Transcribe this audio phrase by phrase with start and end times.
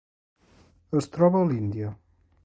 [1.01, 1.91] Es troba a l'Índia: